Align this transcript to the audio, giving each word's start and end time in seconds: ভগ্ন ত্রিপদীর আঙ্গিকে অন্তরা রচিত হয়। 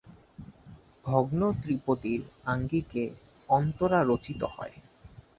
ভগ্ন 1.05 1.41
ত্রিপদীর 1.61 2.21
আঙ্গিকে 2.45 3.03
অন্তরা 3.49 3.99
রচিত 4.03 4.41
হয়। 4.55 4.75